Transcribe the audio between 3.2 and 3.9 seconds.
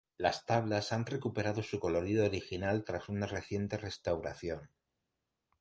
reciente